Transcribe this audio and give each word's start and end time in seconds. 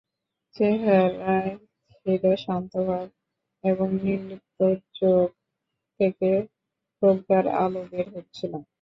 চেহারায় 0.55 1.53
ছিল 1.95 2.23
শান্ত 2.37 2.73
ভাব 2.87 3.07
এবং 3.63 3.87
নির্লিপ্ত 4.03 4.59
চোখ 4.95 5.27
থেকে 5.99 6.29
প্রজ্ঞার 7.01 7.45
আলো 7.57 7.81
বের 7.91 8.07
হচ্ছিল। 8.15 8.53